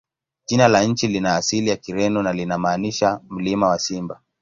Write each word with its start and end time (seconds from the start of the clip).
Jina 0.45 0.67
la 0.67 0.83
nchi 0.83 1.07
lina 1.07 1.35
asili 1.35 1.69
ya 1.69 1.77
Kireno 1.77 2.23
na 2.23 2.33
linamaanisha 2.33 3.21
"Mlima 3.29 3.67
wa 3.67 3.79
Simba". 3.79 4.21